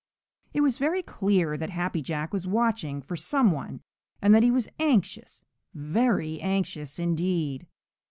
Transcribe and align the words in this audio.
It 0.51 0.61
was 0.61 0.79
very 0.79 1.03
clear 1.03 1.55
that 1.57 1.69
Happy 1.69 2.01
Jack 2.01 2.33
was 2.33 2.47
watching 2.47 3.03
for 3.03 3.15
some 3.15 3.51
one 3.51 3.81
and 4.19 4.33
that 4.33 4.41
he 4.41 4.49
was 4.49 4.67
anxious, 4.79 5.45
very 5.75 6.41
anxious, 6.41 6.97
indeed. 6.97 7.67